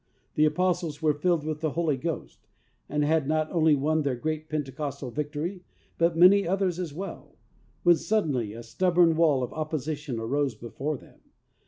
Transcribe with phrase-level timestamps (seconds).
[0.33, 2.47] The apostles were filled with the Holy Ghost,
[2.89, 5.63] and had not only won their great pentecostal victory,
[5.99, 7.35] but many others as well,
[7.83, 11.19] when suddenly a stub born wall of opposition arose before them.